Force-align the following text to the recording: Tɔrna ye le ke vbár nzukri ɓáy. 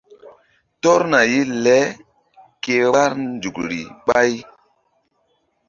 Tɔrna 0.81 1.19
ye 1.31 1.41
le 1.63 1.77
ke 2.63 2.73
vbár 2.89 3.11
nzukri 3.25 3.81
ɓáy. 4.05 4.31